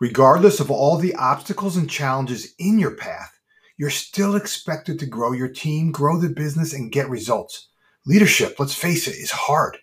[0.00, 3.38] Regardless of all the obstacles and challenges in your path,
[3.76, 7.68] you're still expected to grow your team, grow the business, and get results.
[8.06, 9.76] Leadership, let's face it, is hard.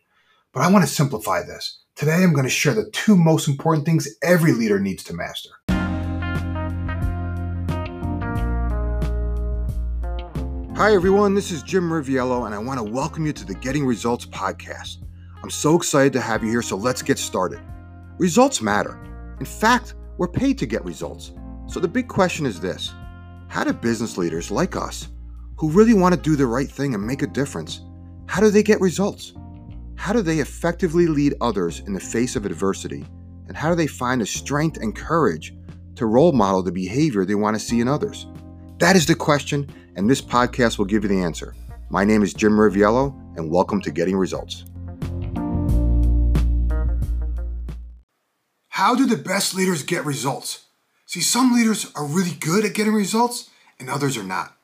[0.53, 1.81] But I want to simplify this.
[1.93, 5.51] Today, I'm going to share the two most important things every leader needs to master.
[10.77, 11.35] Hi, everyone.
[11.35, 14.97] This is Jim Riviello, and I want to welcome you to the Getting Results podcast.
[15.43, 17.61] I'm so excited to have you here, so let's get started.
[18.17, 18.99] Results matter.
[19.39, 21.31] In fact, we're paid to get results.
[21.67, 22.93] So the big question is this
[23.47, 25.07] How do business leaders like us,
[25.57, 27.81] who really want to do the right thing and make a difference,
[28.27, 29.33] how do they get results?
[29.95, 33.05] How do they effectively lead others in the face of adversity?
[33.47, 35.55] And how do they find the strength and courage
[35.95, 38.27] to role model the behavior they want to see in others?
[38.79, 41.55] That is the question, and this podcast will give you the answer.
[41.89, 44.65] My name is Jim Riviello, and welcome to Getting Results.
[48.77, 50.65] How do the best leaders get results?
[51.07, 54.55] See, some leaders are really good at getting results and others are not.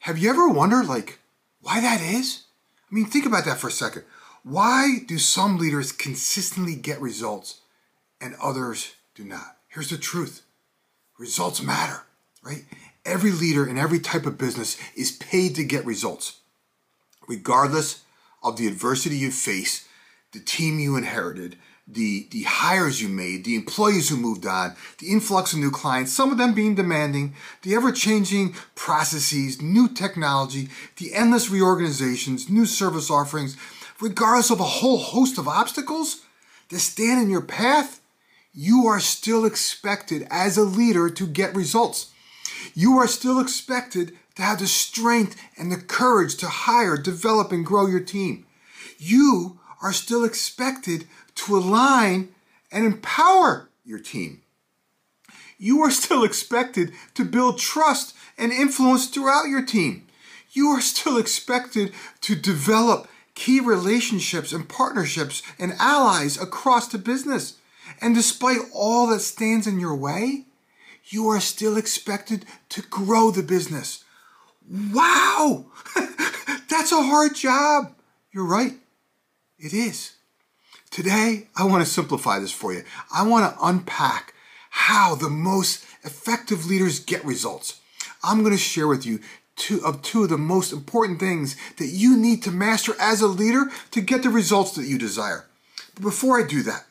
[0.00, 1.20] Have you ever wondered, like,
[1.60, 2.42] why that is?
[2.90, 4.02] I mean, think about that for a second.
[4.42, 7.60] Why do some leaders consistently get results
[8.20, 9.58] and others do not?
[9.68, 10.42] Here's the truth
[11.16, 12.02] results matter,
[12.42, 12.64] right?
[13.04, 16.40] Every leader in every type of business is paid to get results,
[17.28, 18.02] regardless
[18.42, 19.86] of the adversity you face,
[20.32, 21.56] the team you inherited,
[21.88, 26.12] the, the hires you made, the employees who moved on, the influx of new clients,
[26.12, 32.66] some of them being demanding, the ever changing processes, new technology, the endless reorganizations, new
[32.66, 33.56] service offerings,
[34.00, 36.22] regardless of a whole host of obstacles
[36.70, 38.00] that stand in your path,
[38.52, 42.10] you are still expected as a leader to get results.
[42.74, 47.64] You are still expected to have the strength and the courage to hire, develop, and
[47.64, 48.46] grow your team.
[48.98, 52.34] You are still expected to align
[52.70, 54.42] and empower your team.
[55.58, 60.06] You are still expected to build trust and influence throughout your team.
[60.50, 61.92] You are still expected
[62.22, 67.58] to develop key relationships and partnerships and allies across the business.
[68.00, 70.46] And despite all that stands in your way,
[71.04, 74.04] you are still expected to grow the business.
[74.68, 75.66] Wow!
[76.68, 77.94] That's a hard job.
[78.32, 78.74] You're right.
[79.58, 80.15] It is.
[80.90, 82.82] Today, I want to simplify this for you.
[83.12, 84.34] I want to unpack
[84.70, 87.80] how the most effective leaders get results.
[88.22, 89.20] I'm going to share with you
[89.56, 93.26] two of two of the most important things that you need to master as a
[93.26, 95.46] leader to get the results that you desire.
[95.94, 96.84] But before I do that,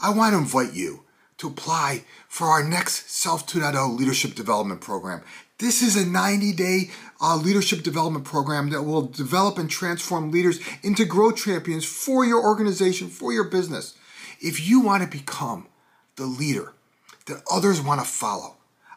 [0.00, 1.01] I want to invite you
[1.42, 5.22] to apply for our next Self 2.0 leadership development program.
[5.58, 10.60] This is a 90 day uh, leadership development program that will develop and transform leaders
[10.84, 13.98] into growth champions for your organization, for your business.
[14.40, 15.66] If you want to become
[16.14, 16.74] the leader
[17.26, 18.54] that others want to follow,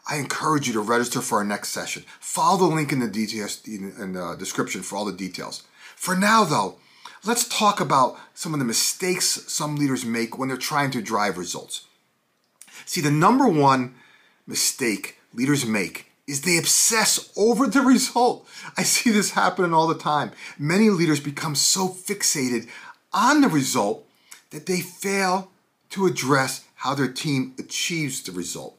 [0.07, 2.03] I encourage you to register for our next session.
[2.19, 5.63] Follow the link in the details in the description for all the details.
[5.95, 6.75] For now, though,
[7.23, 11.39] let's talk about some of the mistakes some leaders make when they're trying to drive
[11.39, 11.87] results.
[12.85, 13.95] See, the number one
[14.47, 18.47] mistake leaders make is they obsess over the result.
[18.77, 20.31] I see this happening all the time.
[20.57, 22.67] Many leaders become so fixated
[23.13, 24.05] on the result
[24.49, 25.51] that they fail
[25.91, 28.77] to address how their team achieves the result.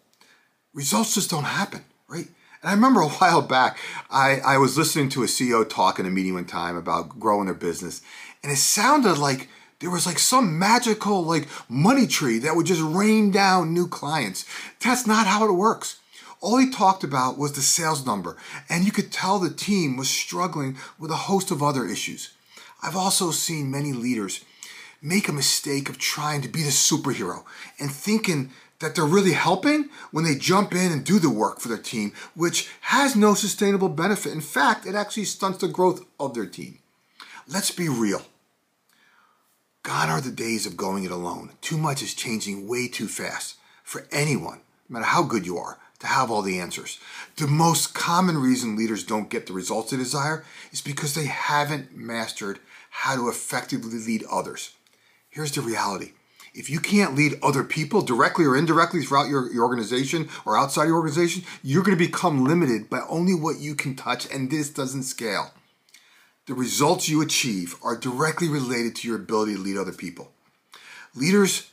[0.74, 2.28] Results just don't happen, right?
[2.62, 3.78] And I remember a while back,
[4.10, 7.46] I, I was listening to a CEO talk in a meeting one time about growing
[7.46, 8.02] their business,
[8.42, 9.48] and it sounded like
[9.80, 14.44] there was like some magical like money tree that would just rain down new clients.
[14.82, 16.00] That's not how it works.
[16.40, 18.36] All he talked about was the sales number,
[18.68, 22.30] and you could tell the team was struggling with a host of other issues.
[22.82, 24.44] I've also seen many leaders
[25.02, 27.44] make a mistake of trying to be the superhero
[27.78, 28.50] and thinking
[28.80, 32.12] that they're really helping when they jump in and do the work for their team,
[32.34, 34.32] which has no sustainable benefit.
[34.32, 36.78] In fact, it actually stunts the growth of their team.
[37.48, 38.22] Let's be real.
[39.86, 41.52] Gone are the days of going it alone.
[41.60, 43.54] Too much is changing way too fast
[43.84, 44.58] for anyone,
[44.88, 46.98] no matter how good you are, to have all the answers.
[47.36, 51.96] The most common reason leaders don't get the results they desire is because they haven't
[51.96, 52.58] mastered
[52.90, 54.72] how to effectively lead others.
[55.30, 56.14] Here's the reality.
[56.52, 60.86] If you can't lead other people directly or indirectly throughout your, your organization or outside
[60.86, 64.68] your organization, you're going to become limited by only what you can touch, and this
[64.68, 65.52] doesn't scale.
[66.46, 70.30] The results you achieve are directly related to your ability to lead other people.
[71.14, 71.70] Leaders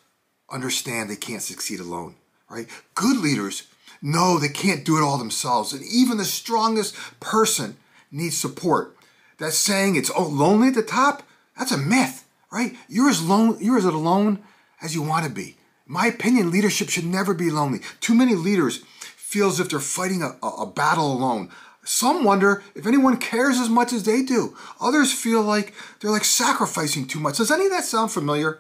[0.50, 2.16] understand they can't succeed alone,
[2.50, 2.68] right?
[2.96, 3.68] Good leaders
[4.02, 5.74] know they can't do it all themselves.
[5.74, 7.78] And even the strongest person
[8.12, 8.96] needs support.
[9.38, 11.24] That saying it's lonely at the top,
[11.58, 12.76] that's a myth, right?
[12.88, 14.40] You're as, lone, you're as alone
[14.82, 15.56] as you want to be.
[15.88, 17.80] In my opinion, leadership should never be lonely.
[18.00, 18.78] Too many leaders
[19.34, 21.50] feel as if they're fighting a, a, battle alone.
[21.84, 24.56] Some wonder if anyone cares as much as they do.
[24.80, 27.38] Others feel like they're like sacrificing too much.
[27.38, 28.60] Does any of that sound familiar?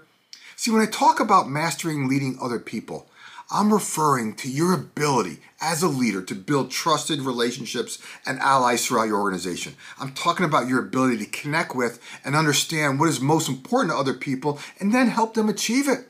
[0.55, 3.07] See, when I talk about mastering leading other people,
[3.49, 9.07] I'm referring to your ability as a leader to build trusted relationships and allies throughout
[9.07, 9.75] your organization.
[9.99, 13.97] I'm talking about your ability to connect with and understand what is most important to
[13.97, 16.09] other people and then help them achieve it.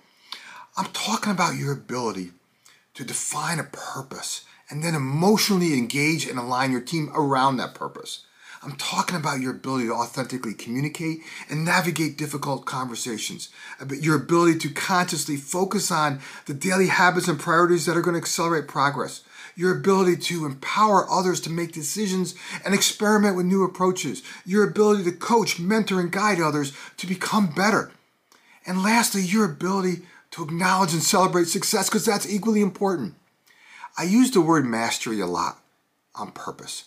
[0.78, 2.32] I'm talking about your ability
[2.96, 8.26] to define a purpose and then emotionally engage and align your team around that purpose.
[8.64, 11.20] I'm talking about your ability to authentically communicate
[11.50, 13.50] and navigate difficult conversations,
[13.80, 18.02] uh, about your ability to consciously focus on the daily habits and priorities that are
[18.02, 19.22] going to accelerate progress,
[19.56, 25.04] your ability to empower others to make decisions and experiment with new approaches, your ability
[25.04, 27.92] to coach, mentor, and guide others to become better.
[28.66, 33.16] And lastly, your ability to acknowledge and celebrate success because that's equally important.
[33.98, 35.60] I use the word mastery a lot
[36.16, 36.86] on purpose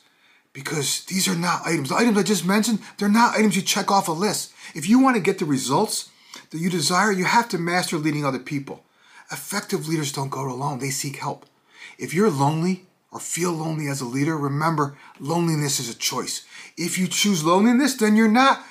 [0.53, 1.91] because these are not items.
[1.91, 4.53] The items I just mentioned, they're not items you check off a list.
[4.75, 6.09] If you want to get the results
[6.51, 8.85] that you desire, you have to master leading other people.
[9.31, 11.47] Effective leaders don't go alone, they seek help.
[11.99, 16.45] If you're lonely or feel lonely as a leader, remember loneliness is a choice.
[16.77, 18.63] If you choose loneliness, then you're not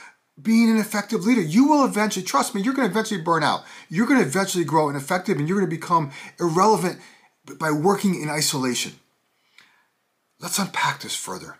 [0.41, 1.41] being an effective leader.
[1.41, 3.63] You will eventually, trust me, you're going to eventually burn out.
[3.89, 6.99] You're going to eventually grow ineffective and you're going to become irrelevant
[7.59, 8.93] by working in isolation.
[10.39, 11.57] Let's unpack this further.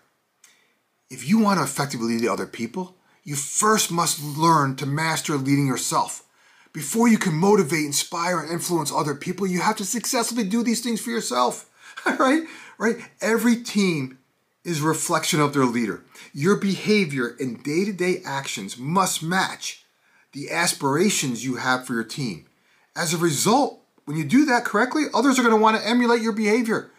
[1.08, 5.66] If you want to effectively lead other people, you first must learn to master leading
[5.66, 6.24] yourself.
[6.72, 10.82] Before you can motivate, inspire, and influence other people, you have to successfully do these
[10.82, 11.70] things for yourself.
[12.18, 12.42] right?
[12.78, 12.96] Right?
[13.20, 14.18] Every team
[14.64, 16.02] is a reflection of their leader.
[16.34, 19.84] Your behavior and day-to-day actions must match
[20.32, 22.46] the aspirations you have for your team.
[22.94, 26.22] As a result, when you do that correctly, others are going to want to emulate
[26.22, 26.90] your behavior.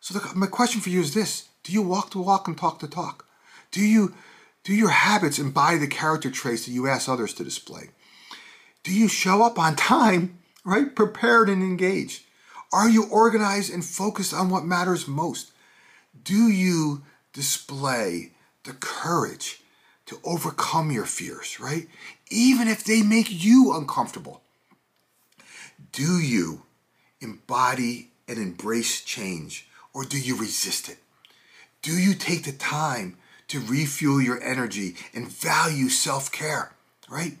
[0.00, 2.80] So the, my question for you is this: Do you walk the walk and talk
[2.80, 3.26] the talk?
[3.70, 4.14] Do you
[4.64, 7.90] do your habits embody the character traits that you ask others to display?
[8.82, 10.94] Do you show up on time, right?
[10.94, 12.22] Prepared and engaged?
[12.72, 15.52] Are you organized and focused on what matters most?
[16.24, 18.32] Do you display
[18.64, 19.62] the courage
[20.06, 21.88] to overcome your fears, right?
[22.30, 24.41] Even if they make you uncomfortable.
[25.90, 26.62] Do you
[27.20, 30.98] embody and embrace change or do you resist it?
[31.82, 33.16] Do you take the time
[33.48, 36.72] to refuel your energy and value self care,
[37.08, 37.36] right?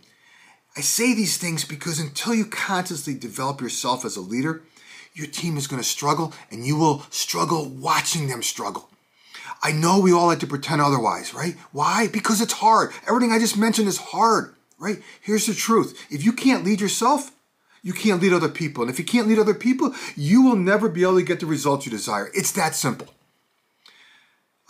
[0.76, 4.62] I say these things because until you consciously develop yourself as a leader,
[5.14, 8.88] your team is going to struggle and you will struggle watching them struggle.
[9.62, 11.54] I know we all like to pretend otherwise, right?
[11.70, 12.08] Why?
[12.08, 12.92] Because it's hard.
[13.06, 15.00] Everything I just mentioned is hard, right?
[15.20, 16.06] Here's the truth.
[16.10, 17.30] If you can't lead yourself,
[17.82, 18.82] you can't lead other people.
[18.82, 21.46] And if you can't lead other people, you will never be able to get the
[21.46, 22.30] results you desire.
[22.34, 23.08] It's that simple.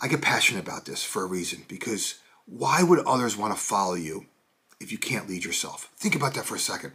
[0.01, 2.15] I get passionate about this for a reason because
[2.45, 4.25] why would others want to follow you
[4.81, 5.89] if you can't lead yourself?
[5.95, 6.93] Think about that for a second.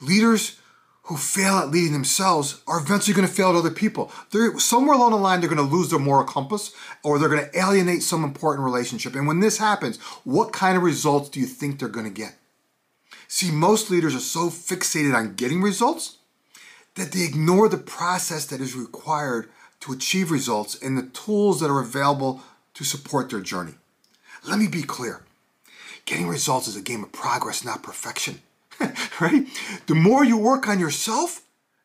[0.00, 0.58] Leaders
[1.02, 4.10] who fail at leading themselves are eventually going to fail at other people.
[4.30, 6.72] They're somewhere along the line they're going to lose their moral compass
[7.04, 9.14] or they're going to alienate some important relationship.
[9.14, 12.34] And when this happens, what kind of results do you think they're going to get?
[13.28, 16.18] See, most leaders are so fixated on getting results
[16.94, 19.48] that they ignore the process that is required
[19.80, 22.40] to achieve results and the tools that are available
[22.74, 23.74] to support their journey.
[24.46, 25.22] Let me be clear.
[26.04, 28.40] Getting results is a game of progress, not perfection.
[29.20, 29.46] right?
[29.86, 31.42] The more you work on yourself,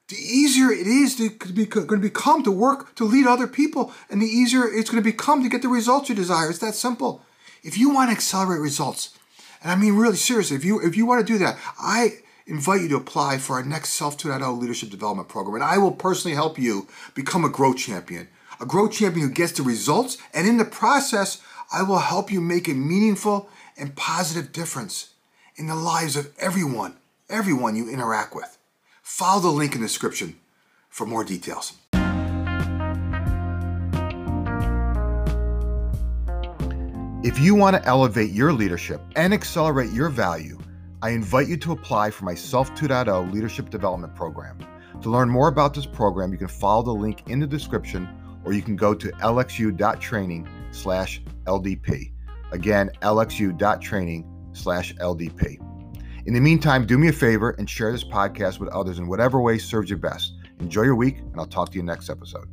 [0.09, 3.93] the easier it is to be, going to become to work to lead other people,
[4.09, 6.49] and the easier it's going to become to get the results you desire.
[6.49, 7.23] It's that simple.
[7.63, 9.17] If you want to accelerate results,
[9.61, 12.81] and I mean really seriously, if you if you want to do that, I invite
[12.81, 15.55] you to apply for our next Self 2.0 Leadership Development Program.
[15.55, 18.27] And I will personally help you become a growth champion,
[18.59, 20.17] a growth champion who gets the results.
[20.33, 21.41] And in the process,
[21.71, 25.13] I will help you make a meaningful and positive difference
[25.55, 26.95] in the lives of everyone,
[27.29, 28.57] everyone you interact with.
[29.01, 30.37] Follow the link in the description
[30.89, 31.73] for more details.
[37.23, 40.57] If you want to elevate your leadership and accelerate your value,
[41.03, 44.57] I invite you to apply for my Self 2.0 Leadership Development Program.
[45.03, 48.09] To learn more about this program, you can follow the link in the description
[48.43, 52.11] or you can go to lxu.training slash LDP.
[52.53, 55.57] Again, lxu.training slash LDP.
[56.25, 59.39] In the meantime, do me a favor and share this podcast with others in whatever
[59.39, 60.33] way serves you best.
[60.59, 62.47] Enjoy your week, and I'll talk to you next episode.